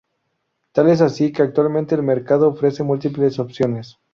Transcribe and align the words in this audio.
Tal 0.73 0.89
es 0.89 0.99
así, 1.01 1.31
que 1.31 1.43
actualmente 1.43 1.93
el 1.93 2.01
mercado 2.01 2.47
ofrece 2.47 2.81
múltiples 2.81 3.37
opciones. 3.37 3.99